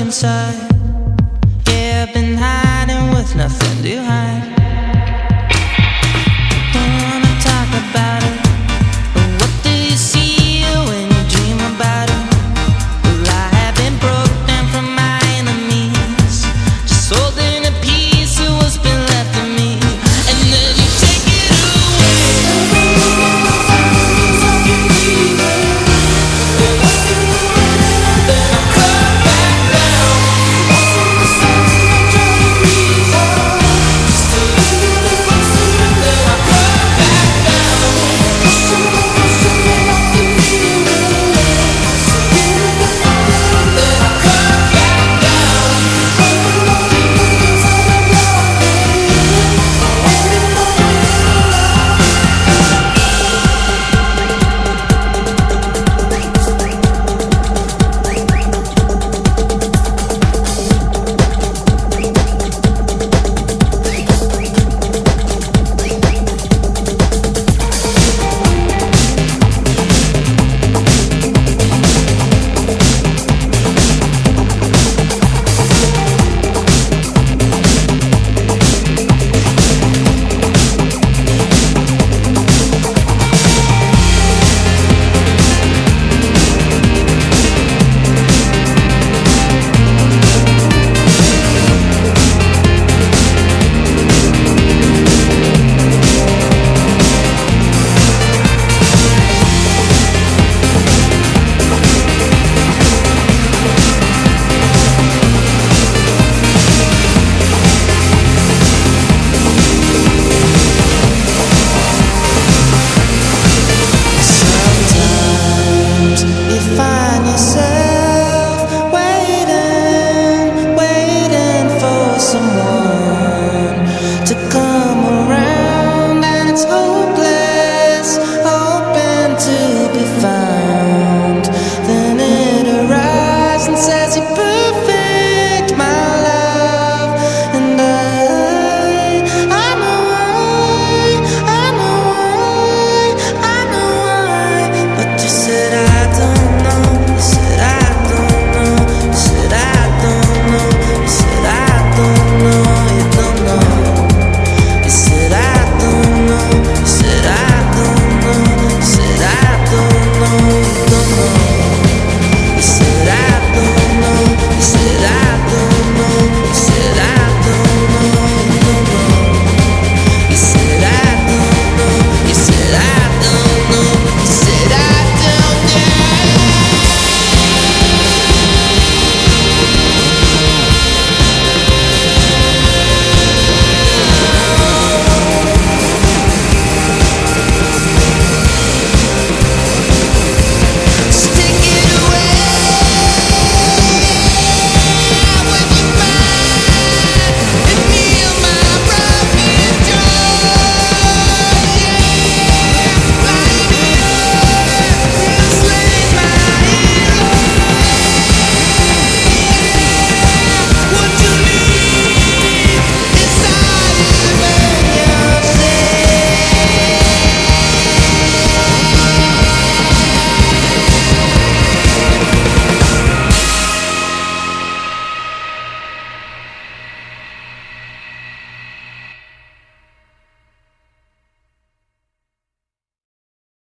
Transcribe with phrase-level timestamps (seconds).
[0.00, 0.79] inside